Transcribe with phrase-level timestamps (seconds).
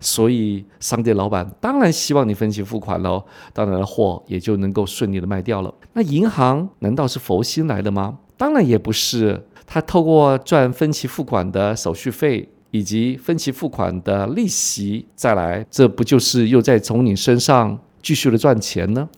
[0.00, 5.72] 所以商店老板当然希望你分期付款喽，当然货也就能够顺利的卖掉了。
[5.92, 8.18] 那银行难道是佛心来的吗？
[8.36, 19.08] 当然也不是，他透过赚分期付款的手续费以及分期付款的利息再来，这不就是又在从你身上继续的赚钱呢？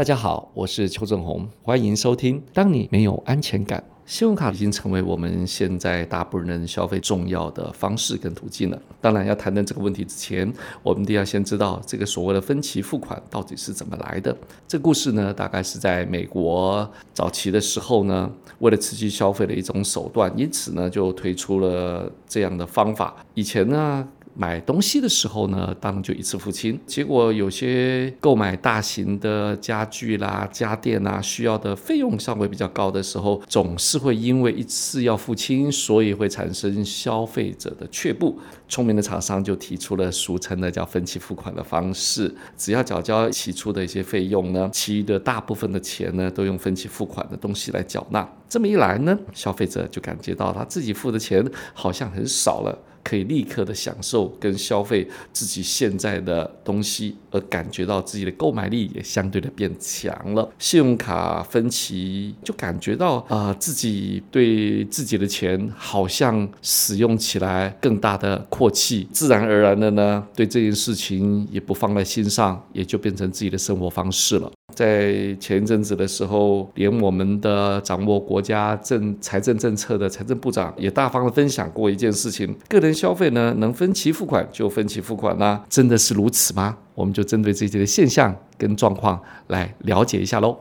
[0.00, 2.42] 大家好，我是邱正红，欢迎收听。
[2.54, 8.80] 当你没有安全感，信用卡已经成为我们现在大部分人消费重要的方式跟途径了。
[8.98, 10.50] 当然，要谈论这个问题之前，
[10.82, 14.34] 我们一定要先知道这个所谓的分期付款到底是怎么来的。
[14.66, 23.14] 这故事呢，大概是在美国早期的时候呢，为了刺激消费的一种手段，因此呢，就推出了这样的方法。
[23.34, 24.08] 以前呢。
[24.40, 26.80] 买东西的时候呢，当然就一次付清。
[26.86, 38.38] 结果有些购买大型的家具啦、家电啊，需要的费用稍微比较高的时候，总是会因为一次要付清，所以会产生消费者的却步。
[38.66, 48.26] 聪明的厂商就提出了俗称的叫分期付款的方式，只要缴交起初的一些费用呢，其余的大部分的钱呢，都用分期付款的东西来缴纳。
[48.48, 52.78] 这么一来呢，消费者就感觉到他自己付的钱好像很少了。
[53.02, 60.48] 可以立刻的享受跟消费自己现在的东西，而感觉到自己的购买力也相对的变强了。
[60.58, 74.50] 信用卡分期就感觉到啊，自己对自己的钱好像使用起来更大的阔气，自然而然的呢，对这件事情也不放在心上，也就变成自己的生活方式了。
[74.74, 86.76] 在前一阵子的时候，连我们的掌握国家政财政政策的财政部长也大方的分享过一件事情：个人消费呢，能分期付款就分期付款啦，真的是如此吗？
[86.94, 90.56] 我们就针对这些的现象跟状况来了解一下喽。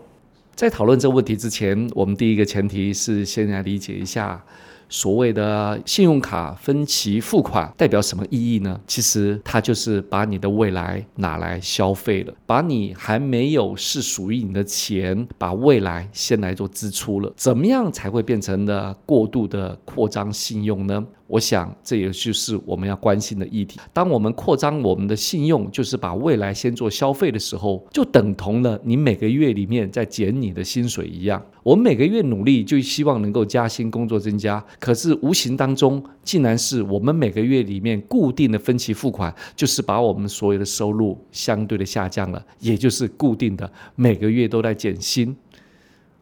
[0.56, 4.42] 在讨论这个问题之前，我们第一个前提是先来理解一下。
[4.90, 8.80] 所谓的信用卡分期付款代表什么意义呢？
[8.88, 17.32] 其实它就是把你的未来拿来消费了，把你还没有是属于你的钱，把未来先来做支出了。
[17.38, 21.06] 怎么样才会变成了过度的扩张信用呢？
[21.30, 23.80] 我想，这也就是我们要关心的议题。
[23.94, 31.40] 当我们扩张我们的信用，就是把未来先做消费的时候，就等同了你每个月里面在减你的薪水一样。
[31.62, 45.38] 我们每个月努力，就希望能够加薪、工作增加，可是无形当中，竟然是我们每个月里面固定的分期付款，就是把我们所有的收入相对的下降了，也就是固定的每个月都在减薪。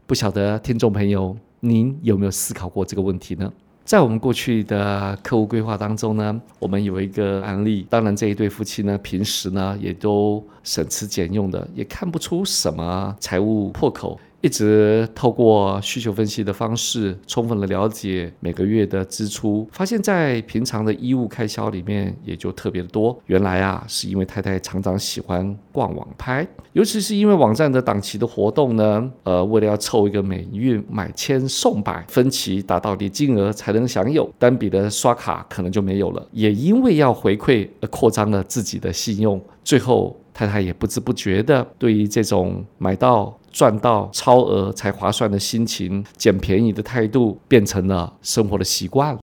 [0.06, 3.54] 不晓得听众朋友，您有没有思考过这个问题呢？
[3.88, 7.88] 在我们过去的客户规划当中呢，我们有一个案例。
[7.90, 14.20] 当然，这一对夫妻呢，平时呢也都省吃俭用的，也看不出什么财务破口。
[14.42, 23.18] 一直透过需求分析的方式，充分的了解每个月的支出，发现，在平常的衣物开销里面也就特别的多。
[23.26, 36.26] 原来啊，是因为太太常常喜欢逛网拍，尤其是因为网站的档期的活动呢，呃，为了要凑一个每月买千送百，分期达到的金额才能享有，单笔的刷卡可能就没有了。
[36.32, 43.36] 也因为要回馈而扩张了自己的信用，最后太太也不知不觉的对于这种买到。
[43.58, 49.18] 赚到超额才划算的心情，捡便宜的态度，变成了生活的习惯。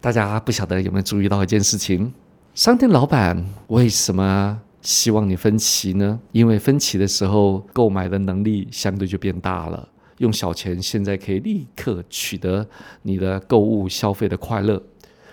[0.00, 2.10] 大家不晓得有没有注意到一件事情？
[2.54, 6.18] 商店老板为什么希望你分期呢？
[6.32, 9.86] 因为分期的时候，购买的能力相对就变大了，
[10.16, 12.66] 用小钱现在可以立刻取得
[13.02, 14.82] 你的购物消费的快乐，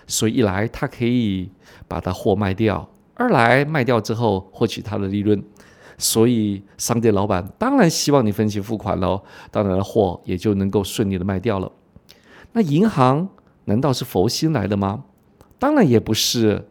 [0.06, 1.50] 所以一来他可以
[1.88, 2.90] 把它货卖掉。
[3.16, 5.44] 二来卖掉之后获取它的利润，
[5.98, 11.72] 所以商店老板当然希望你分期付款喽，当然货也就能够顺利的卖掉了。
[12.54, 13.30] 那银行
[13.66, 15.04] 难道是佛心来的吗？
[15.60, 16.68] 当然也不是，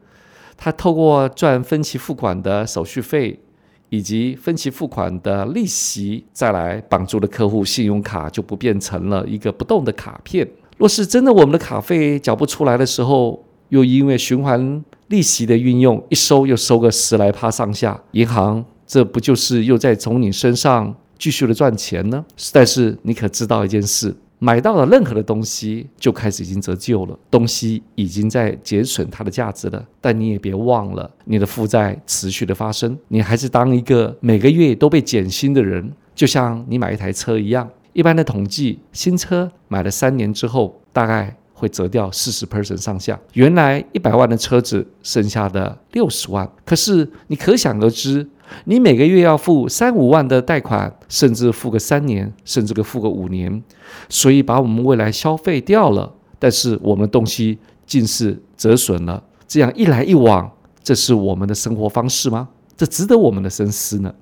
[0.57, 3.41] 他透过赚分期付款的手续费
[3.89, 10.49] 以及分期付款的利息，再来绑住了客户信用卡，就不变成了一个不动的卡片。
[10.77, 22.25] 若是真的我们的卡费缴不出来的时候，又因为循环利息的运用，一收又收个十来趴上下，银行这不就是又在从你身上继续的赚钱呢？
[22.53, 29.85] 但是你可知道一件事，买到了任何的东西就开始已经折旧了，东西已经在减损它的价值了。
[30.01, 37.69] 但你也别忘了，你的负债持续的发生，你还是当一个每个月都被减薪的人，就像你买一台车一样。
[37.93, 43.21] 一般的统计，新车买了三年之后，大概会折掉四十 percent 上下。
[43.35, 46.51] 原来一百万的车子，剩下的六十万。
[46.65, 48.27] 可是你可想而知，
[48.65, 53.63] 你每个月要付三五万的贷款，甚至付个三年，甚至个付个五年，
[54.09, 56.15] 所以把我们未来消费掉了。
[56.39, 59.23] 但是我们东西竟是折损了。
[59.47, 60.51] 这样一来一往，
[60.83, 62.49] 这是我们的生活方式吗？
[62.75, 64.15] 这值得我们的深思呢？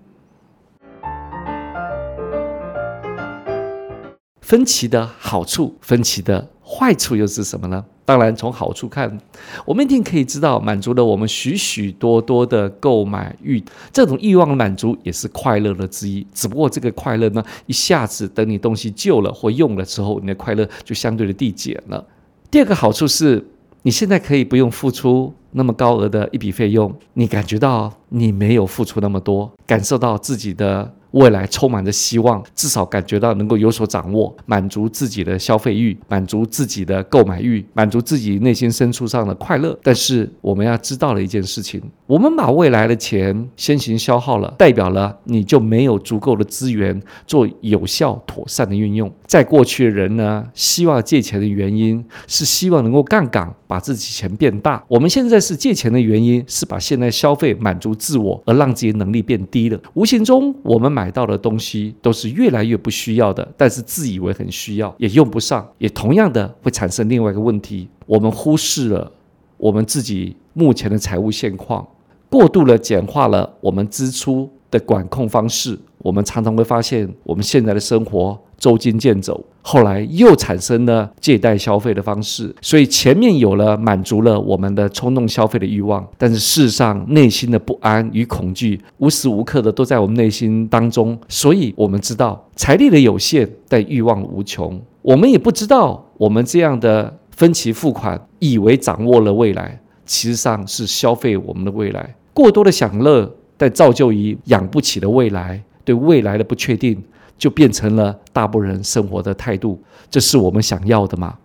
[4.40, 7.82] 分歧的好处，分歧的坏处又是什么呢？
[8.04, 9.18] 当然，从好处看，
[9.64, 16.26] 我们一定可以知道，满足了我们许许多多的购买欲，这种欲望的满足也是快乐的之一。
[16.34, 22.06] 只不过这个快乐呢，一下子等你东西旧了或用了之后，你的快乐就相对的递减了。
[22.50, 23.46] 第二个好处是，
[23.82, 30.94] 你现在可以不用付出那么高额的一笔费用，你感觉到你没有付出那么多，感受到自己的。
[31.12, 39.78] 未来充满着希望，至少感觉到能够有所掌握，满足自己的消费欲，满足自己的购买欲，满足自己内心深处上的快乐。
[39.82, 49.10] 但是我们要知道的一件事情，我们把未来的钱先行消耗了，代表了你就没有足够的资源做有效妥善的运用。
[49.26, 54.84] 在过去的人呢，希望借钱的原因是希望能够杠杆，把自己钱变大。
[54.88, 59.80] 我们现在是借钱的原因是把现在消费满足自我，而让自己能力变低了。
[59.94, 60.97] 无形中我们。
[60.98, 69.12] 买到的东西都是越来越不需要的，但是自以为很需要，也用不上，也同样的会产生另外一个问题：我们忽视了
[69.56, 71.86] 我们自己目前的财务现况，
[72.28, 75.78] 过度的简化了我们支出的管控方式。
[75.98, 82.54] 我们常常会发现，我们现在的生活捉襟见肘，后来又产生了借贷消费的方式。
[82.62, 91.18] 所以前面有了满足了我们的冲动消费的欲望，但是事实上内心的不安与恐惧无时无刻的都在我们内心当中。
[91.28, 94.80] 所以我们知道财力的有限，但欲望无穷。
[95.02, 102.14] 我们也不知道我们这样的分期付款，以为掌握了未来，其实上是消费我们的未来。
[102.32, 105.62] 过多的享乐，但造就于养不起的未来。
[105.84, 107.02] 对未来的不确定，
[107.38, 109.82] 就变成了大部分人生活的态度。
[110.10, 111.38] 这是我们想要的吗？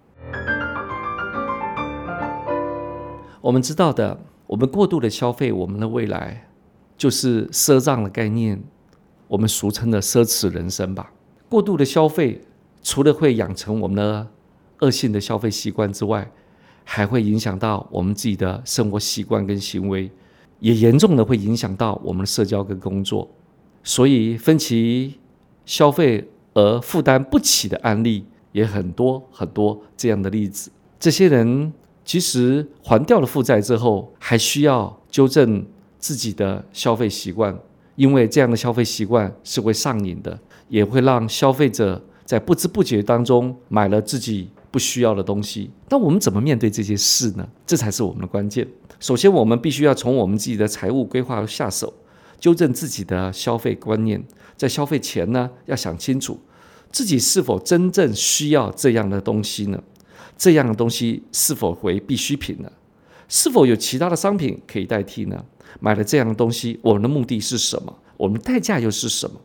[3.40, 6.48] 我们知道的，我们过度的消费我们的未来，
[6.98, 8.62] 就是赊账的概念，
[9.30, 11.14] 我们俗称的奢侈人生吧。
[11.48, 12.42] 过度的消费，
[12.82, 14.28] 除了会养成我们的
[14.80, 16.30] 恶性的消费习惯之外，
[16.84, 20.12] 还会影响到我们自己的生活习惯跟行为，
[20.64, 23.30] 也严重的会影响到我们的社交跟工作。
[23.84, 25.16] 所以分期
[25.66, 30.72] 消费而负担不起的案例也很多很多这样的例子。
[30.98, 31.74] 这些人
[32.06, 35.66] 其实还掉了负债之后，还需要纠正
[36.00, 37.60] 自己的消费习惯，
[37.98, 40.40] 因为这样的消费习惯是会上瘾的，
[40.70, 45.70] 也会让消费者在不知不觉当中买了自己不需要的东西。
[45.90, 47.48] 那我们怎么面对这些事呢？
[47.68, 48.68] 这才是我们的关键。
[49.00, 51.94] 首先，我们必须要从我们自己的财务规划下手。
[52.40, 54.22] 纠正自己的消费观念，
[54.58, 56.38] 在消费前呢，要想清楚
[56.92, 59.82] 自己是否真正需要这样的东西呢？
[60.36, 62.70] 这样的东西是否为必需品呢？
[63.30, 65.46] 是否有其他的商品可以代替呢？
[65.80, 67.96] 买了这样的东西，我们的目的是什么？
[68.18, 69.40] 我们代价又是什么？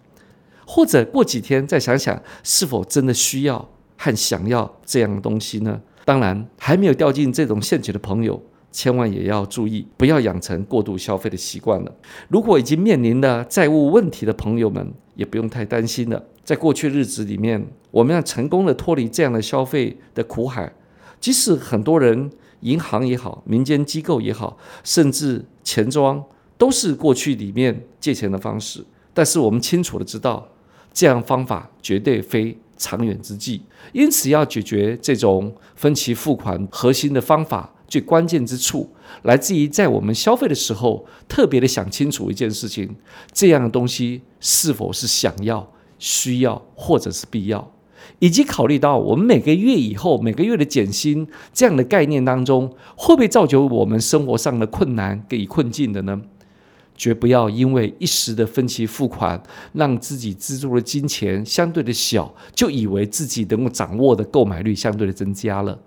[0.67, 5.83] 或者过几天再想想，是否真的需要和想要这样的东西呢？
[6.07, 8.43] 当然，还没有掉进这种陷阱的朋友。
[8.71, 11.93] 千万也要注意，不要养成过度消费的习惯了。
[12.29, 16.23] 如果已经面临了债务问题的朋友们，也不用太担心了。
[16.45, 20.71] 在过去日子里面，我们要成功的脱离这样的消费的苦海。
[21.19, 26.23] 即使很多人，银行也好，民间机构也好，甚至钱庄，
[26.59, 28.85] 都是过去里面借钱的方式。
[29.15, 30.47] 但是我们清楚的知道，
[30.93, 33.61] 这样方法绝对非长远之计。
[33.93, 37.75] 因此，要解决这种分期付款核心的方法。
[37.89, 38.91] 最关键之处
[39.23, 42.97] 来自于在我们消费的时候，特别的想清楚一件事情：
[43.33, 47.73] 这样的东西是否是想要、需要或者是必要，
[48.19, 56.21] 以及考虑到我们每个月以后每个月的减薪这样的概念当中，会不会造就我们生活上的困难给困境的呢？
[56.99, 65.79] 绝不要因为一时的分期付款，让自己资助的金钱相对的小，就以为自己能够掌握的购买力相对的增加了，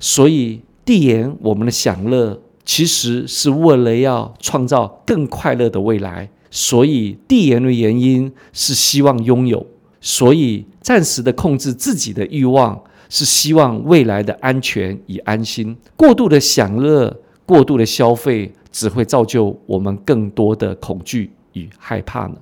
[0.00, 0.62] 所以。
[0.88, 6.30] 递延我们的享乐，其实是为了要创造更快乐的未来。
[6.50, 9.66] 所以递延的原因是希望拥有，
[10.00, 15.76] 所以暂时的控制自己的欲望，是希望未来的安全与安心。
[15.94, 17.14] 过度的享乐，
[17.44, 22.36] 过度的消费，只会造就我们更多的恐惧与害怕呢。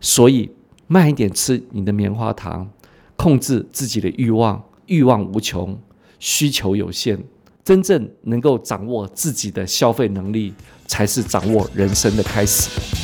[0.00, 0.50] 所以
[0.86, 2.68] 慢一点吃你的棉花糖。
[3.16, 5.78] 控制自己的欲望，欲望无穷，
[6.18, 7.22] 需求有限。
[7.62, 10.54] 真正能够掌握自己的消费能力，
[10.86, 12.99] 才是掌握人生的开始。